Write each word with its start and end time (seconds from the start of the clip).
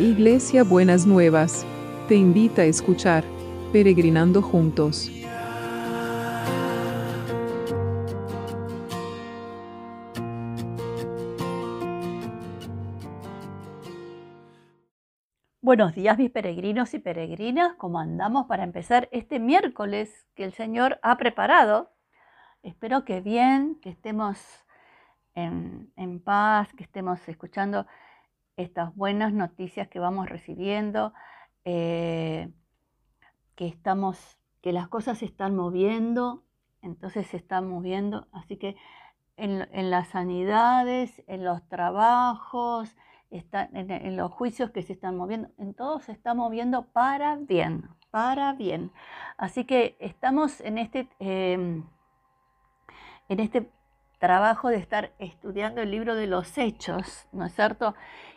Iglesia 0.00 0.64
Buenas 0.64 1.06
Nuevas, 1.06 1.66
te 2.08 2.14
invita 2.14 2.62
a 2.62 2.64
escuchar 2.64 3.22
Peregrinando 3.70 4.40
Juntos. 4.40 5.12
Buenos 15.60 15.94
días 15.94 16.16
mis 16.16 16.30
peregrinos 16.30 16.94
y 16.94 16.98
peregrinas, 16.98 17.74
¿cómo 17.74 18.00
andamos 18.00 18.46
para 18.46 18.64
empezar 18.64 19.10
este 19.12 19.38
miércoles 19.38 20.26
que 20.34 20.44
el 20.44 20.54
Señor 20.54 20.98
ha 21.02 21.18
preparado? 21.18 21.92
Espero 22.62 23.04
que 23.04 23.20
bien, 23.20 23.78
que 23.82 23.90
estemos 23.90 24.38
en, 25.34 26.22
paz, 26.24 26.72
que 26.72 26.84
estemos 26.84 27.28
escuchando 27.28 27.86
estas 28.62 28.94
buenas 28.94 29.32
noticias 29.32 29.88
que 29.88 29.98
vamos 29.98 30.28
recibiendo, 30.28 31.12
eh, 31.64 32.50
que 33.54 33.66
estamos, 33.66 34.38
que 34.62 34.72
las 34.72 34.88
cosas 34.88 35.18
se 35.18 35.26
están 35.26 35.54
moviendo, 35.54 36.44
entonces 36.82 37.26
se 37.26 37.36
están 37.36 37.68
moviendo, 37.68 38.28
así 38.32 38.56
que 38.56 38.76
en, 39.36 39.68
en 39.72 39.90
las 39.90 40.08
sanidades, 40.08 41.22
en 41.26 41.44
los 41.44 41.66
trabajos, 41.68 42.96
está, 43.30 43.68
en, 43.72 44.16
los 44.16 44.32
juicios 44.32 44.70
que 44.70 44.82
se 44.82 44.92
están 44.92 45.16
moviendo, 45.16 45.48
en 45.58 45.74
todo 45.74 46.00
se 46.00 46.12
está 46.12 46.34
moviendo 46.34 46.86
para 46.86 47.36
bien, 47.36 47.88
para 48.10 48.52
bien. 48.52 48.92
Así 49.36 49.64
que 49.64 49.96
estamos 50.00 50.60
en 50.60 50.78
este, 50.78 51.08
em, 51.18 51.84
en 53.28 53.40
este 53.40 53.70
trabajo 54.20 54.68
de 54.68 54.76
estar 54.76 55.12
estudiando 55.18 55.80
el 55.80 55.90
libro 55.90 56.14
de 56.14 56.28
los 56.28 56.56
hechos, 56.58 57.26
¿no 57.32 57.46
es 57.46 57.54
cierto? 57.54 57.94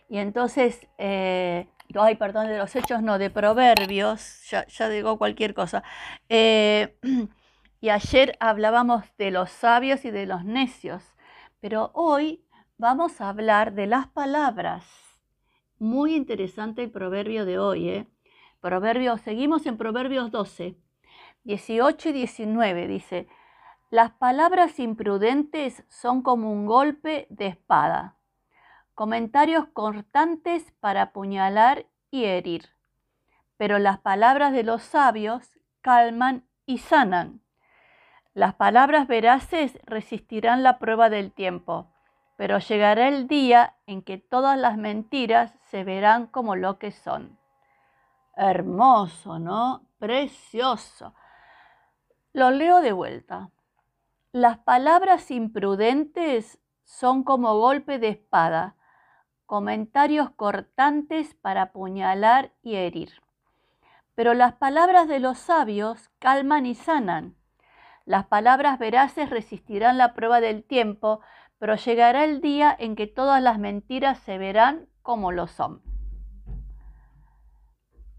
Y 0.09 0.17
entonces, 0.17 0.88
eh, 0.98 1.67
ay, 1.94 2.16
perdón, 2.16 2.48
de 2.48 2.58
los 2.58 2.75
hechos, 2.75 3.03
no, 3.03 3.20
de 3.20 3.30
proverbios, 3.30 4.50
ya, 4.50 4.90
digo 4.90 5.17
cualquier 5.17 5.53
cosa. 5.53 5.84
Eh, 6.30 6.98
y 7.81 7.90
ayer 7.90 8.38
hablábamos 8.40 9.03
de 9.17 9.30
los 9.30 9.52
sabios 9.52 10.06
y 10.06 10.12
de 10.12 10.25
los 10.25 10.45
necios, 10.45 11.03
pero 11.59 11.92
hoy 11.94 12.45
vamos 12.78 13.20
a 13.20 13.30
hablar 13.30 13.73
de 13.73 13.86
las 13.88 14.08
palabras. 14.08 14.86
Muy 15.80 16.16
interesante 16.16 16.84
el 16.84 16.92
proverbio 16.92 17.45
de 17.45 17.59
hoy, 17.59 17.90
¿eh? 17.90 18.08
Proverbios, 18.62 19.20
seguimos 19.20 19.66
en 19.66 19.75
Proverbios 19.75 20.31
12, 20.31 20.78
18 21.44 22.09
y 22.09 22.14
19, 22.14 22.88
dice, 22.88 23.28
las 23.94 24.12
palabras 24.12 24.80
imprudentes 24.80 25.84
son 25.88 26.24
como 26.24 26.52
un 26.52 26.66
golpe 26.66 27.28
de 27.30 27.46
espada, 27.48 28.16
comentarios 28.96 29.68
cortantes 29.74 30.72
para 30.80 31.04
apuñalar 31.04 31.86
y 32.10 32.26
herir, 32.26 32.70
pero 33.58 33.78
las 33.78 34.00
palabras 34.00 34.52
de 34.52 34.64
los 34.64 34.82
sabios 34.82 35.52
calman 35.82 36.44
y 36.66 36.80
sanan. 36.80 37.42
Las 38.34 38.56
palabras 38.56 39.08
veraces 39.08 39.78
resistirán 39.86 40.64
la 40.64 40.80
prueba 40.80 41.12
del 41.12 41.32
tiempo 41.32 41.94
pero 42.36 42.58
llegará 42.58 43.08
el 43.08 43.28
día 43.28 43.76
en 43.86 44.02
que 44.02 44.18
todas 44.18 44.58
las 44.58 44.76
mentiras 44.76 45.54
se 45.70 45.84
verán 45.84 46.26
como 46.28 46.56
lo 46.56 46.80
que 46.80 46.92
son. 46.92 47.38
Hermoso, 48.36 49.38
¿no? 49.38 49.86
Precioso. 50.00 51.14
Lo 52.34 52.50
leo 52.50 52.82
de 52.82 52.92
vuelta. 52.92 53.53
Las 54.36 54.58
palabras 54.58 55.30
imprudentes 55.30 56.59
son 56.84 57.23
como 57.23 57.59
golpe 57.59 58.00
de 58.00 58.09
espada, 58.09 58.75
comentarios 59.45 60.31
cortantes 60.31 61.36
para 61.36 61.62
apuñalar 61.62 62.52
y 62.64 62.73
herir. 62.73 63.22
Pero 64.16 64.34
las 64.34 64.53
palabras 64.53 65.08
de 65.08 65.19
los 65.19 65.38
sabios 65.38 66.09
calman 66.18 66.66
y 66.66 66.74
sanan. 66.74 67.35
Las 68.06 68.25
palabras 68.25 68.80
veraces 68.80 69.30
resistirán 69.30 70.00
la 70.00 70.16
prueba 70.16 70.41
del 70.41 70.63
tiempo, 70.63 71.19
pero 71.59 71.75
llegará 71.75 72.24
el 72.24 72.41
día 72.41 72.75
en 72.79 72.96
que 72.96 73.06
todas 73.06 73.40
las 73.40 73.59
mentiras 73.59 74.18
se 74.18 74.40
verán 74.40 74.88
como 75.03 75.31
lo 75.31 75.46
son. 75.46 75.84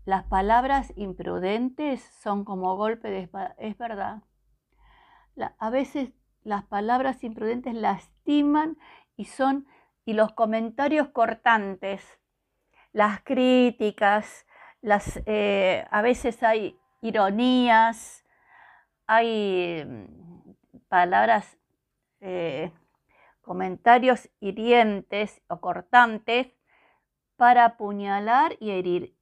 Las 0.05 0.23
palabras 0.27 0.93
imprudentes 0.95 2.05
son 2.23 2.45
como 2.45 2.77
golpe 2.77 3.11
de 3.11 3.23
espada. 3.23 3.57
Es 3.59 3.77
verdad. 3.77 4.23
A 5.59 5.71
veces 5.71 6.11
las 6.43 6.65
palabras 6.65 7.25
imprudentes 7.25 7.75
lastiman 7.75 8.77
y 9.17 9.27
son 9.27 9.67
y 10.05 10.13
los 10.13 10.33
comentarios 10.33 11.09
cortantes, 11.09 12.03
las 12.93 13.23
críticas, 13.23 14.47
las, 14.83 15.21
eh, 15.27 15.87
a 15.91 16.03
veces 16.03 16.43
hay 16.43 16.79
ironías, 17.01 18.25
hay 19.07 19.85
mm, 19.85 20.85
palabras 20.89 21.59
eh, 22.21 22.71
comentarios 23.41 24.31
hirientes 24.41 25.43
o 25.49 25.61
cortantes 25.61 26.49
para 27.37 27.65
apuñalar 27.65 28.57
y 28.61 28.71
herir. 28.71 29.15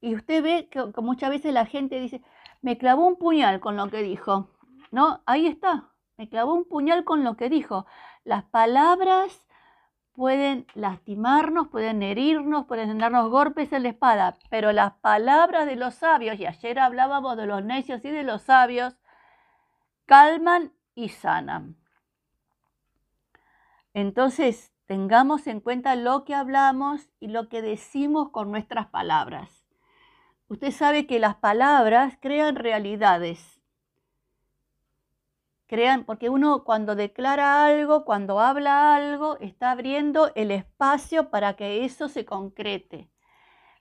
Y 0.00 0.14
usted 0.14 0.42
ve 0.42 0.68
que, 0.68 0.82
muchas 1.00 1.30
veces 1.30 1.52
la 1.52 1.66
gente 1.66 2.00
dice, 2.00 2.22
me 2.62 2.78
clavó 2.78 3.06
un 3.06 3.16
puñal 3.16 3.60
con 3.60 3.76
lo 3.76 3.88
que 3.88 4.02
dijo. 4.02 4.48
No, 4.90 5.22
ahí 5.26 5.46
está, 5.46 5.90
me 6.16 6.28
clavó 6.28 6.54
un 6.54 6.64
puñal 6.64 7.04
con 7.04 7.24
lo 7.24 7.36
que 7.36 7.48
dijo. 7.48 7.86
Las 8.24 8.44
palabras 8.44 9.46
pueden 10.12 10.66
lastimarnos, 10.74 11.68
pueden 11.68 12.02
herirnos, 12.02 12.66
pueden 12.66 12.98
darnos 12.98 13.30
golpes 13.30 13.72
en 13.72 13.84
la 13.84 13.90
espada, 13.90 14.36
pero 14.50 14.72
las 14.72 14.94
palabras 14.94 15.66
de 15.66 15.76
los 15.76 15.94
sabios, 15.94 16.40
y 16.40 16.46
ayer 16.46 16.78
hablábamos 16.80 17.36
de 17.36 17.46
los 17.46 17.64
necios 17.64 18.04
y 18.04 18.10
de 18.10 18.24
los 18.24 18.42
sabios, 18.42 18.96
calman 20.06 20.72
y 20.96 21.10
sanan. 21.10 21.76
Entonces, 23.94 24.72
tengamos 24.86 25.46
en 25.46 25.60
cuenta 25.60 25.94
lo 25.94 26.24
que 26.24 26.34
hablamos 26.34 27.08
y 27.20 27.28
lo 27.28 27.48
que 27.48 27.62
decimos 27.62 28.30
con 28.30 28.50
nuestras 28.50 28.86
palabras. 28.86 29.68
Usted 30.48 30.70
sabe 30.72 31.06
que 31.06 31.18
las 31.18 31.36
palabras 31.36 32.18
crean 32.20 32.56
realidades. 32.56 33.57
Crean, 35.68 36.04
porque 36.04 36.28
uno 36.28 36.64
cuando 36.64 36.96
declara 36.96 37.64
algo, 37.64 38.04
cuando 38.04 38.40
habla 38.40 38.96
algo, 38.96 39.38
está 39.38 39.70
abriendo 39.70 40.32
el 40.34 40.50
espacio 40.50 41.30
para 41.30 41.54
que 41.54 41.84
eso 41.84 42.08
se 42.08 42.24
concrete. 42.24 43.08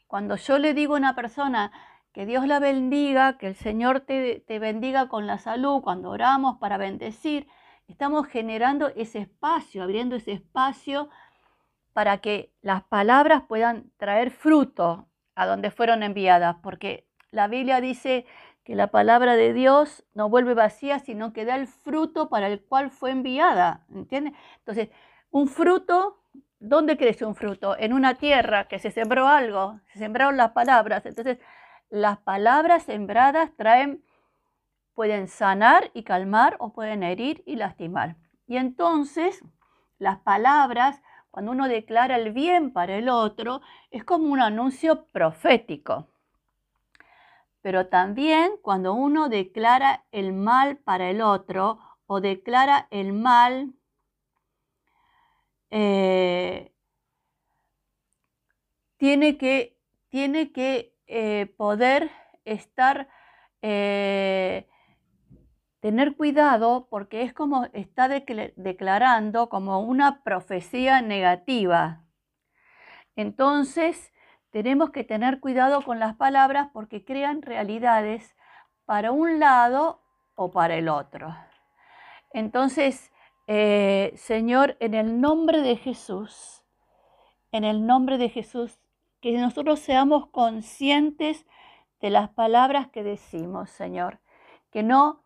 Cuando 0.05 0.35
yo 0.35 0.59
le 0.59 0.75
digo 0.75 0.93
a 0.93 0.97
una 0.97 1.15
persona 1.15 1.71
que 2.13 2.27
Dios 2.27 2.45
la 2.45 2.59
bendiga, 2.59 3.39
que 3.39 3.47
el 3.47 3.55
Señor 3.55 4.01
te, 4.01 4.43
te 4.45 4.59
bendiga 4.59 5.07
con 5.09 5.25
la 5.25 5.39
salud, 5.39 5.81
cuando 5.81 6.11
oramos 6.11 6.57
para 6.59 6.77
bendecir, 6.77 7.47
Estamos 7.87 8.27
generando 8.27 8.89
ese 8.89 9.19
espacio, 9.19 9.81
abriendo 9.81 10.17
ese 10.17 10.33
espacio 10.33 11.09
para 11.93 12.17
que 12.17 12.53
las 12.61 12.83
palabras 12.83 13.43
puedan 13.47 13.91
traer 13.97 14.29
fruto 14.29 15.07
a 15.35 15.45
donde 15.45 15.71
fueron 15.71 16.03
enviadas, 16.03 16.57
porque 16.61 17.07
la 17.31 17.47
Biblia 17.47 17.79
dice 17.79 18.25
que 18.67 18.75
la 18.75 18.87
palabra 18.87 19.37
de 19.37 19.53
Dios 19.53 20.03
no 20.13 20.27
vuelve 20.27 20.53
vacía, 20.53 20.99
sino 20.99 21.31
que 21.31 21.45
da 21.45 21.55
el 21.55 21.67
fruto 21.67 22.27
para 22.27 22.47
el 22.47 22.59
cual 22.59 22.91
fue 22.91 23.11
enviada, 23.11 23.85
¿entiendes? 23.95 24.33
Entonces, 24.57 24.89
un 25.31 25.47
fruto, 25.47 26.19
¿dónde 26.59 26.97
crece 26.97 27.23
un 27.23 27.33
fruto? 27.33 27.77
En 27.79 27.93
una 27.93 28.15
tierra 28.15 28.67
que 28.67 28.77
se 28.77 28.91
sembró 28.91 29.25
algo, 29.25 29.79
se 29.93 29.99
sembraron 29.99 30.35
las 30.35 30.51
palabras. 30.51 31.05
Entonces, 31.05 31.37
las 31.89 32.17
palabras 32.17 32.83
sembradas 32.83 33.51
traen 33.55 34.03
pueden 34.93 35.29
sanar 35.29 35.89
y 35.93 36.03
calmar 36.03 36.57
o 36.59 36.73
pueden 36.73 37.03
herir 37.03 37.43
y 37.45 37.55
lastimar. 37.55 38.17
Y 38.47 38.57
entonces 38.57 39.45
las 39.97 40.17
palabras, 40.17 41.01
cuando 41.31 41.53
uno 41.53 41.69
declara 41.69 42.17
el 42.17 42.33
bien 42.33 42.73
para 42.73 42.97
el 42.97 43.07
otro, 43.07 43.61
es 43.91 44.03
como 44.03 44.27
un 44.27 44.41
anuncio 44.41 45.05
profético. 45.13 46.09
Pero 47.67 47.87
también 47.87 48.51
cuando 48.61 48.93
uno 48.93 49.27
declara 49.27 50.05
el 50.13 50.31
mal 50.31 50.77
para 50.77 51.09
el 51.09 51.19
otro 51.19 51.79
o 52.05 52.21
declara 52.21 52.87
el 52.91 53.11
mal, 53.11 53.73
eh, 55.69 56.71
tiene 58.95 59.37
que, 59.37 59.77
tiene 60.07 60.53
que 60.53 60.95
eh, 61.07 61.53
poder 61.57 62.09
estar 62.45 63.09
eh, 63.61 64.69
tener 65.81 66.15
cuidado 66.15 66.87
porque 66.89 67.23
es 67.23 67.33
como 67.33 67.65
está 67.73 68.07
declarando 68.07 69.49
como 69.49 69.81
una 69.81 70.23
profecía 70.23 71.01
negativa. 71.01 72.05
Entonces, 73.17 74.13
tenemos 74.51 74.91
que 74.91 75.03
tener 75.03 75.39
cuidado 75.39 75.81
con 75.83 75.99
las 75.99 76.15
palabras 76.15 76.69
porque 76.73 77.03
crean 77.03 77.41
realidades 77.41 78.35
para 78.85 79.11
un 79.11 79.39
lado 79.39 80.01
o 80.35 80.51
para 80.51 80.75
el 80.75 80.89
otro. 80.89 81.35
Entonces, 82.31 83.11
eh, 83.47 84.13
Señor, 84.15 84.77
en 84.79 84.93
el 84.93 85.21
nombre 85.21 85.61
de 85.61 85.75
Jesús, 85.77 86.63
en 87.51 87.63
el 87.63 87.85
nombre 87.85 88.17
de 88.17 88.29
Jesús, 88.29 88.79
que 89.21 89.31
nosotros 89.37 89.79
seamos 89.79 90.27
conscientes 90.27 91.45
de 92.01 92.09
las 92.09 92.29
palabras 92.29 92.87
que 92.89 93.03
decimos, 93.03 93.69
Señor, 93.69 94.19
que 94.71 94.83
no, 94.83 95.23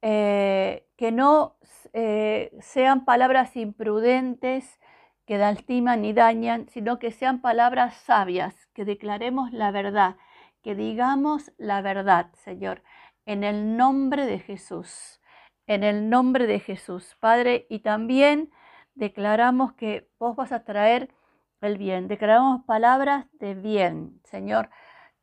eh, 0.00 0.86
que 0.96 1.12
no 1.12 1.56
eh, 1.92 2.50
sean 2.60 3.04
palabras 3.04 3.56
imprudentes 3.56 4.80
que 5.26 5.38
lastiman 5.38 6.04
y 6.04 6.12
dañan, 6.12 6.68
sino 6.68 6.98
que 6.98 7.10
sean 7.10 7.40
palabras 7.40 7.94
sabias, 7.94 8.66
que 8.74 8.84
declaremos 8.84 9.52
la 9.52 9.70
verdad, 9.70 10.16
que 10.62 10.74
digamos 10.74 11.52
la 11.58 11.82
verdad, 11.82 12.30
Señor, 12.34 12.82
en 13.26 13.44
el 13.44 13.76
nombre 13.76 14.26
de 14.26 14.38
Jesús, 14.38 15.20
en 15.66 15.84
el 15.84 16.10
nombre 16.10 16.46
de 16.46 16.60
Jesús, 16.60 17.16
Padre, 17.20 17.66
y 17.68 17.80
también 17.80 18.50
declaramos 18.94 19.72
que 19.74 20.08
vos 20.18 20.36
vas 20.36 20.52
a 20.52 20.64
traer 20.64 21.14
el 21.60 21.78
bien, 21.78 22.08
declaramos 22.08 22.64
palabras 22.64 23.26
de 23.38 23.54
bien, 23.54 24.20
Señor. 24.24 24.70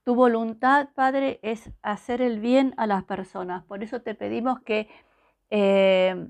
Tu 0.04 0.16
voluntad, 0.16 0.90
Padre, 0.95 1.40
es 1.44 1.69
hacer 1.81 2.22
el 2.22 2.40
bien 2.40 2.74
a 2.78 2.88
las 2.88 3.04
personas. 3.04 3.63
Por 3.66 3.84
eso 3.84 4.02
te 4.02 4.16
pedimos 4.16 4.62
que 4.62 4.88
eh, 5.50 6.30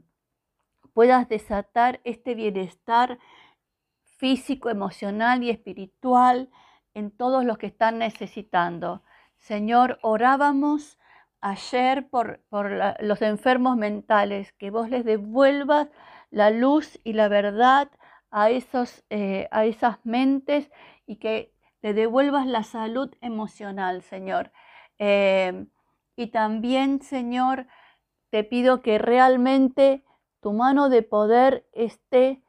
puedas 0.94 1.30
desatar 1.30 2.02
este 2.04 2.34
bienestar 2.34 3.20
físico, 4.20 4.70
emocional 4.70 5.44
y 5.44 5.50
espiritual 5.50 6.50
en 6.94 7.10
todos 7.10 7.46
los 7.46 7.58
que 7.58 7.68
están 7.68 8.00
necesitando. 8.00 9.02
Señor, 9.38 9.98
orábamos 10.02 11.00
ayer 11.40 12.10
por, 12.10 12.42
los 13.00 13.22
enfermos 13.22 13.78
mentales, 13.78 14.52
que 14.54 14.72
vos 14.72 14.90
les 14.90 15.06
devuelvas 15.06 15.88
la 16.32 16.50
luz 16.52 17.00
y 17.06 17.14
la 17.14 17.30
verdad 17.30 17.90
a, 18.30 18.50
esos, 18.50 19.06
eh, 19.10 19.48
a 19.52 19.64
esas 19.64 19.98
mentes 20.04 20.70
y 21.08 21.16
que 21.16 21.54
te 21.80 21.94
devuelvas 21.94 22.46
la 22.46 22.64
salud 22.64 23.16
emocional, 23.22 24.02
Señor. 24.02 24.52
Eh, 24.98 25.66
y 26.18 26.28
también, 26.28 27.02
Señor, 27.02 27.68
te 28.32 28.44
pido 28.44 28.82
que 28.82 28.98
realmente 28.98 30.04
tu 30.42 30.52
mano 30.52 30.90
de 30.90 31.04
poder 31.04 31.66
esté 31.72 32.44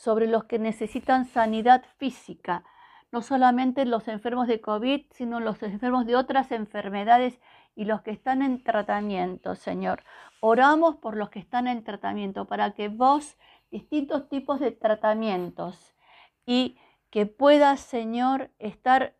sobre 0.00 0.26
los 0.26 0.44
que 0.44 0.58
necesitan 0.58 1.26
sanidad 1.26 1.84
física, 1.98 2.64
no 3.12 3.20
solamente 3.20 3.84
los 3.84 4.08
enfermos 4.08 4.46
de 4.46 4.58
COVID, 4.58 5.04
sino 5.10 5.40
los 5.40 5.62
enfermos 5.62 6.06
de 6.06 6.16
otras 6.16 6.52
enfermedades 6.52 7.38
y 7.76 7.84
los 7.84 8.00
que 8.00 8.10
están 8.10 8.40
en 8.40 8.64
tratamiento, 8.64 9.54
Señor. 9.56 10.02
Oramos 10.40 10.96
por 10.96 11.18
los 11.18 11.28
que 11.28 11.38
están 11.38 11.68
en 11.68 11.84
tratamiento, 11.84 12.46
para 12.46 12.70
que 12.70 12.88
vos, 12.88 13.36
distintos 13.70 14.26
tipos 14.30 14.58
de 14.58 14.72
tratamientos, 14.72 15.94
y 16.46 16.78
que 17.10 17.26
puedas, 17.26 17.80
Señor, 17.80 18.50
estar 18.58 19.14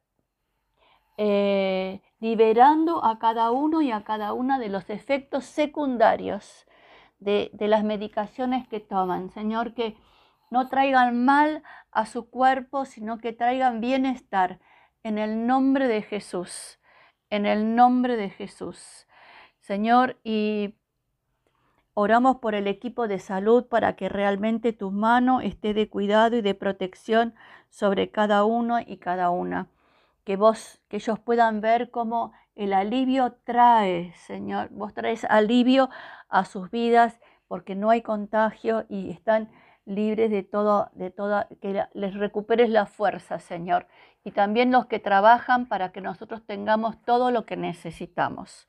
eh, 1.19 2.01
liberando 2.21 3.05
a 3.05 3.19
cada 3.19 3.51
uno 3.51 3.83
y 3.83 3.91
a 3.91 4.03
cada 4.03 4.33
una 4.33 4.59
de 4.59 4.71
los 4.71 4.89
efectos 4.89 5.45
secundarios 5.45 6.67
de, 7.19 7.51
de 7.53 7.69
las 7.69 7.85
medicaciones 7.85 8.67
que 8.67 8.81
toman. 8.81 9.29
Señor, 9.29 9.75
que 9.75 9.95
no 10.51 10.69
traigan 10.69 11.25
mal 11.25 11.63
a 11.91 12.07
su 12.07 12.29
cuerpo, 12.29 12.85
sino 12.85 13.19
que 13.19 13.33
traigan 13.33 13.81
bienestar 13.81 14.61
en 15.03 15.19
el 15.19 15.47
nombre 15.47 15.89
de 15.89 16.03
Jesús 16.03 16.81
en 17.31 17.47
el 17.47 17.77
nombre 17.77 18.17
de 18.17 18.29
Jesús. 18.29 19.07
Señor, 19.61 20.19
y 20.25 20.75
oramos 21.95 22.37
por 22.37 22.55
el 22.55 22.67
equipo 22.67 23.09
de 23.09 23.19
salud 23.19 23.67
para 23.67 23.95
que 23.95 24.09
realmente 24.09 24.73
tu 24.73 24.91
mano 24.91 25.41
esté 25.41 25.73
de 25.73 25.89
cuidado 25.89 26.37
y 26.37 26.43
de 26.43 26.55
protección 26.55 27.35
sobre 27.71 28.11
cada 28.11 28.45
uno 28.45 28.81
y 28.81 28.99
cada 28.99 29.31
una. 29.31 29.69
Que 30.25 30.37
vos, 30.37 30.81
que 30.89 30.97
ellos 30.97 31.19
puedan 31.21 31.61
ver 31.61 31.91
cómo 31.91 32.33
el 32.57 32.73
alivio 32.73 33.37
trae, 33.45 34.13
Señor. 34.27 34.69
Vos 34.71 34.93
traes 34.93 35.25
alivio 35.25 35.89
a 36.29 36.45
sus 36.45 36.71
vidas 36.71 37.19
porque 37.49 37.75
no 37.75 37.91
hay 37.91 38.03
contagio 38.03 38.85
y 38.89 39.11
están 39.11 39.51
libres 39.91 40.31
de 40.31 40.43
todo, 40.43 40.91
de 40.95 41.11
toda, 41.11 41.49
que 41.61 41.85
les 41.93 42.15
recuperes 42.15 42.71
la 42.71 42.87
fuerza, 42.87 43.39
Señor 43.39 43.87
y 44.25 44.33
también 44.33 44.71
los 44.71 44.87
que 44.87 44.99
trabajan 44.99 45.67
para 45.67 45.93
que 45.93 46.01
nosotros 46.01 46.43
tengamos 46.45 47.03
todo 47.05 47.31
lo 47.31 47.47
que 47.47 47.57
necesitamos. 47.57 48.69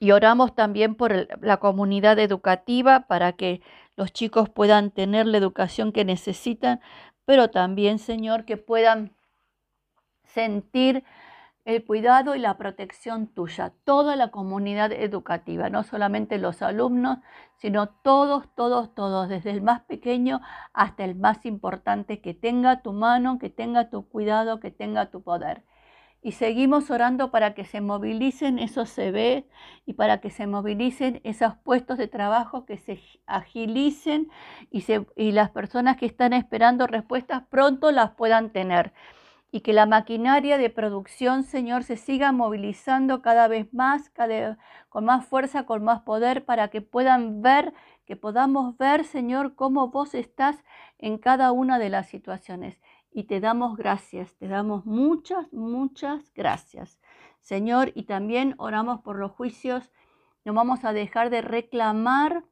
Y 0.00 0.12
oramos 0.12 0.54
también 0.54 0.94
por 0.94 1.28
la 1.42 1.56
comunidad 1.56 2.18
educativa 2.20 3.00
para 3.08 3.32
que 3.32 3.60
los 3.96 4.12
chicos 4.12 4.48
puedan 4.48 4.92
tener 4.92 5.26
la 5.26 5.38
educación 5.38 5.90
que 5.90 6.04
necesitan, 6.04 6.80
pero 7.24 7.50
también, 7.50 7.98
Señor, 7.98 8.44
que 8.44 8.56
puedan 8.56 9.16
sentir 10.22 11.02
el 11.64 11.84
cuidado 11.84 12.34
y 12.34 12.38
la 12.38 12.56
protección 12.56 13.26
tuya, 13.26 13.72
toda 13.84 14.16
la 14.16 14.28
comunidad 14.30 14.90
educativa, 14.92 15.68
no 15.68 15.82
solamente 15.82 16.38
los 16.38 16.62
alumnos, 16.62 17.18
sino 17.56 17.88
todos, 17.88 18.48
todos, 18.54 18.94
todos, 18.94 19.28
desde 19.28 19.50
el 19.50 19.60
más 19.60 19.82
pequeño 19.82 20.40
hasta 20.72 21.04
el 21.04 21.14
más 21.14 21.44
importante, 21.44 22.20
que 22.20 22.32
tenga 22.32 22.80
tu 22.80 22.92
mano, 22.92 23.38
que 23.38 23.50
tenga 23.50 23.90
tu 23.90 24.08
cuidado, 24.08 24.60
que 24.60 24.70
tenga 24.70 25.10
tu 25.10 25.22
poder. 25.22 25.64
Y 26.20 26.32
seguimos 26.32 26.90
orando 26.90 27.30
para 27.30 27.54
que 27.54 27.64
se 27.64 27.80
movilicen 27.80 28.58
esos 28.58 28.90
CV 28.90 29.46
y 29.86 29.92
para 29.92 30.20
que 30.20 30.30
se 30.30 30.46
movilicen 30.46 31.20
esos 31.22 31.54
puestos 31.56 31.96
de 31.96 32.08
trabajo, 32.08 32.64
que 32.64 32.76
se 32.76 33.00
agilicen 33.26 34.28
y 34.70 35.32
las 35.32 35.50
personas 35.50 35.96
que 35.96 36.06
están 36.06 36.32
esperando 36.32 36.86
respuestas 36.88 37.44
pronto 37.48 37.92
las 37.92 38.12
puedan 38.12 38.50
tener 38.50 38.92
y 39.50 39.60
que 39.60 39.72
la 39.72 39.86
maquinaria 39.86 40.58
de 40.58 40.68
producción, 40.68 41.42
Señor, 41.42 41.82
se 41.82 41.96
siga 41.96 42.32
movilizando 42.32 43.22
cada 43.22 43.48
vez 43.48 43.72
más, 43.72 44.12
con 44.90 45.04
más 45.06 45.26
fuerza, 45.26 45.64
con 45.64 45.82
más 45.82 46.02
poder, 46.02 46.44
para 46.44 46.68
que 46.68 46.82
puedan 46.82 47.40
ver, 47.40 47.72
que 48.04 48.16
podamos 48.16 48.76
ver, 48.76 49.04
Señor, 49.04 49.54
cómo 49.54 49.88
vos 49.88 50.14
estás 50.14 50.62
en 50.98 51.16
cada 51.16 51.52
una 51.52 51.78
de 51.78 51.88
las 51.88 52.08
situaciones. 52.08 52.78
Y 53.10 53.24
te 53.24 53.40
damos 53.40 53.76
gracias, 53.76 54.34
te 54.36 54.48
damos 54.48 54.84
muchas, 54.84 55.50
muchas 55.50 56.30
gracias, 56.34 57.00
Señor. 57.40 57.92
Y 57.94 58.02
también 58.02 58.54
oramos 58.58 59.00
por 59.00 59.16
los 59.18 59.32
juicios. 59.32 59.90
No 60.44 60.52
vamos 60.52 60.84
a 60.84 60.92
dejar 60.92 61.30
de 61.30 61.40
reclamar 61.40 62.44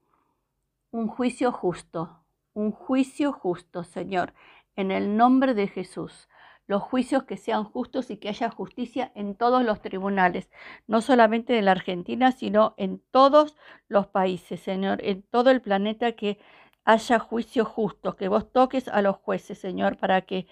un 0.91 1.09
juicio 1.09 1.53
justo, 1.53 2.25
un 2.55 2.73
juicio 2.73 3.33
justo, 3.33 3.85
Señor, 3.85 4.33
en 4.76 4.91
el 4.91 5.19
nombre 5.19 5.53
de 5.53 5.69
Jesús 5.69 6.26
los 6.66 6.82
juicios 6.82 7.25
que 7.25 7.37
sean 7.37 7.64
justos 7.64 8.11
y 8.11 8.16
que 8.16 8.28
haya 8.28 8.50
justicia 8.50 9.12
en 9.14 9.35
todos 9.35 9.64
los 9.64 9.80
tribunales, 9.80 10.50
no 10.87 11.00
solamente 11.00 11.52
de 11.52 11.62
la 11.62 11.73
Argentina, 11.73 12.32
sino 12.32 12.75
en 12.76 13.00
todos 13.11 13.56
los 13.88 14.06
países, 14.08 14.61
Señor, 14.61 14.99
en 15.04 15.23
todo 15.23 15.50
el 15.50 15.61
planeta 15.61 16.12
que 16.12 16.38
haya 16.85 17.18
juicios 17.18 17.68
justos, 17.68 18.14
que 18.16 18.28
vos 18.28 18.50
toques 18.52 18.88
a 18.88 19.02
los 19.02 19.16
jueces, 19.16 19.58
Señor, 19.58 19.96
para 19.96 20.23
que 20.23 20.46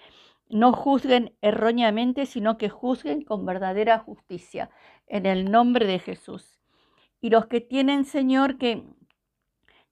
no 0.49 0.73
juzguen 0.73 1.33
erróneamente, 1.41 2.25
sino 2.25 2.57
que 2.57 2.69
juzguen 2.69 3.23
con 3.23 3.45
verdadera 3.45 3.99
justicia, 3.99 4.69
en 5.07 5.25
el 5.25 5.51
nombre 5.51 5.85
de 5.85 5.99
Jesús. 5.99 6.59
Y 7.21 7.29
los 7.29 7.47
que 7.47 7.61
tienen, 7.61 8.05
Señor, 8.05 8.57
que, 8.57 8.83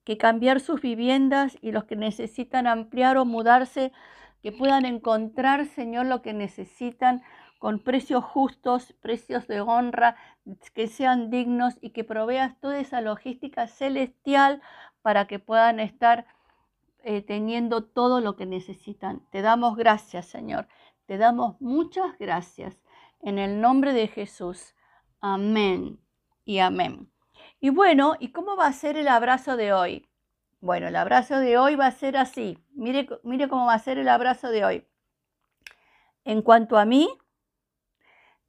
que 0.03 0.17
cambiar 0.17 0.59
sus 0.59 0.81
viviendas 0.81 1.57
y 1.61 1.71
los 1.71 1.85
que 1.85 1.95
necesitan 1.95 2.67
ampliar 2.67 3.17
o 3.17 3.25
mudarse, 3.25 3.91
que 4.43 4.51
puedan 4.51 4.85
encontrar, 4.85 5.65
Señor, 5.65 6.05
lo 6.05 6.21
que 6.21 6.33
necesitan 6.33 7.23
con 7.59 7.79
precios 7.79 8.25
justos, 8.25 8.93
precios 9.01 9.47
de 9.47 9.61
honra, 9.61 10.17
que 10.73 10.87
sean 10.87 11.29
dignos 11.29 11.75
y 11.79 11.91
que 11.91 12.03
proveas 12.03 12.59
toda 12.59 12.77
esa 12.77 12.99
logística 12.99 13.67
celestial 13.67 14.61
para 15.01 15.27
que 15.27 15.39
puedan 15.39 15.79
estar 15.79 16.25
eh, 17.03 17.21
teniendo 17.21 17.85
todo 17.85 18.19
lo 18.19 18.35
que 18.35 18.45
necesitan. 18.45 19.25
Te 19.31 19.41
damos 19.41 19.77
gracias, 19.77 20.25
Señor. 20.25 20.67
Te 21.05 21.17
damos 21.17 21.59
muchas 21.61 22.17
gracias. 22.19 22.75
En 23.21 23.39
el 23.39 23.61
nombre 23.61 23.93
de 23.93 24.09
Jesús. 24.09 24.75
Amén 25.21 26.01
y 26.43 26.59
amén. 26.59 27.09
Y 27.61 27.69
bueno, 27.69 28.15
¿y 28.19 28.33
cómo 28.33 28.57
va 28.57 28.67
a 28.67 28.73
ser 28.73 28.97
el 28.97 29.07
abrazo 29.07 29.55
de 29.55 29.71
hoy? 29.71 30.05
Bueno, 30.63 30.87
el 30.87 30.95
abrazo 30.95 31.39
de 31.39 31.57
hoy 31.57 31.75
va 31.75 31.87
a 31.87 31.91
ser 31.91 32.15
así. 32.15 32.57
Mire, 32.71 33.05
mire 33.23 33.49
cómo 33.49 33.65
va 33.65 33.73
a 33.73 33.79
ser 33.79 33.97
el 33.97 34.07
abrazo 34.07 34.47
de 34.47 34.63
hoy. 34.63 34.87
En 36.23 36.41
cuanto 36.41 36.77
a 36.77 36.85
mí, 36.85 37.09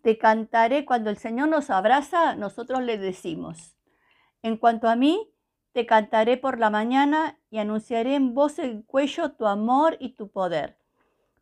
te 0.01 0.17
cantaré 0.17 0.85
cuando 0.85 1.11
el 1.11 1.17
Señor 1.17 1.49
nos 1.49 1.71
abraza, 1.71 2.37
nosotros 2.37 2.85
le 2.85 2.99
decimos. 2.99 3.77
En 4.43 4.59
cuanto 4.59 4.89
a 4.89 4.95
mí, 4.95 5.29
te 5.73 5.87
cantaré 5.87 6.37
por 6.37 6.61
la 6.61 6.71
mañana 6.71 7.41
y 7.51 7.59
anunciaré 7.59 8.15
en 8.15 8.33
voz 8.33 8.61
el 8.61 8.85
cuello 8.85 9.33
tu 9.33 9.49
amor 9.49 9.97
y 9.99 10.11
tu 10.11 10.31
poder. 10.31 10.79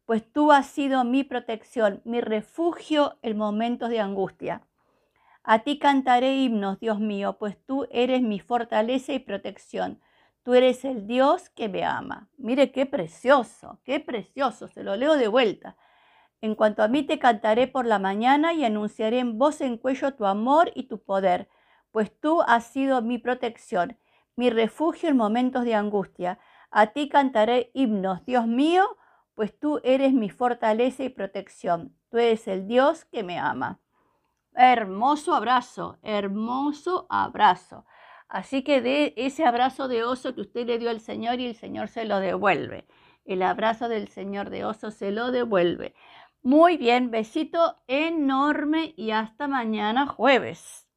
Pues 0.07 0.33
tú 0.33 0.53
has 0.53 0.69
sido 0.69 1.05
mi 1.05 1.23
protección, 1.23 2.01
mi 2.07 2.23
refugio 2.23 3.19
en 3.21 3.37
momentos 3.37 3.91
de 3.91 4.01
angustia. 4.01 4.63
A 5.43 5.65
ti 5.65 5.79
cantaré 5.79 6.37
himnos, 6.37 6.81
Dios 6.81 6.99
mío, 6.99 7.37
pues 7.39 7.63
tú 7.67 7.87
eres 7.91 8.23
mi 8.23 8.41
fortaleza 8.41 9.13
y 9.13 9.19
protección. 9.19 10.01
Tú 10.43 10.55
eres 10.55 10.85
el 10.85 11.07
Dios 11.07 11.51
que 11.51 11.69
me 11.69 11.85
ama. 11.85 12.29
Mire 12.37 12.73
qué 12.73 12.85
precioso, 12.85 13.81
qué 13.85 14.01
precioso. 14.01 14.67
Se 14.69 14.83
lo 14.83 14.97
leo 14.97 15.17
de 15.17 15.29
vuelta. 15.29 15.77
En 16.41 16.57
cuanto 16.57 16.83
a 16.83 16.89
mí 16.89 17.05
te 17.05 17.21
cantaré 17.21 17.69
por 17.69 17.87
la 17.87 18.01
mañana 18.01 18.53
y 18.53 18.65
anunciaré 18.65 19.21
en 19.21 19.39
voz 19.39 19.61
en 19.61 19.79
cuello 19.79 20.15
tu 20.15 20.27
amor 20.27 20.73
y 20.75 20.89
tu 20.89 21.01
poder, 21.01 21.49
pues 21.93 22.19
tú 22.19 22.43
has 22.43 22.67
sido 22.67 23.01
mi 23.03 23.19
protección, 23.19 23.99
mi 24.35 24.51
refugio 24.51 25.09
en 25.09 25.17
momentos 25.17 25.65
de 25.65 25.77
angustia. 25.77 26.41
A 26.73 26.89
ti 26.89 27.09
cantaré 27.09 27.71
himnos, 27.75 28.25
Dios 28.25 28.49
mío, 28.49 28.97
pues 29.35 29.57
tú 29.57 29.81
eres 29.85 30.13
mi 30.13 30.31
fortaleza 30.31 31.05
y 31.05 31.11
protección. 31.11 31.97
Tú 32.11 32.19
eres 32.19 32.49
el 32.49 32.67
Dios 32.67 33.05
que 33.05 33.23
me 33.23 33.39
ama. 33.39 33.79
Hermoso 34.55 35.35
abrazo, 35.35 35.99
hermoso 36.03 37.07
abrazo. 37.09 37.85
Así 38.33 38.65
que 38.65 38.81
de 38.81 39.13
ese 39.19 39.45
abrazo 39.45 39.89
de 39.89 40.05
oso 40.05 40.35
que 40.35 40.41
usted 40.41 40.67
le 40.67 40.79
dio 40.79 40.89
al 40.89 41.01
Señor 41.01 41.39
y 41.39 41.45
el 41.45 41.55
Señor 41.55 41.89
se 41.89 42.07
lo 42.07 42.19
devuelve. 42.19 42.87
El 43.27 43.43
abrazo 43.43 43.91
del 43.91 44.09
Señor 44.09 44.49
de 44.49 44.65
oso 44.65 44.91
se 44.91 45.13
lo 45.13 45.31
devuelve. 45.31 45.95
Muy 46.41 46.79
bien, 46.79 47.11
besito 47.11 47.77
enorme 47.89 48.95
y 48.97 49.11
hasta 49.11 49.49
mañana 49.49 50.07
jueves. 50.07 50.89